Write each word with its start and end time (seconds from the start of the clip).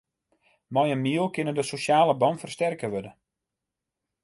Mei 0.73 0.89
in 0.95 1.03
miel 1.05 1.27
kinne 1.33 1.53
de 1.57 1.63
sosjale 1.65 2.15
bannen 2.21 2.41
fersterke 2.41 2.87
wurde. 2.93 3.11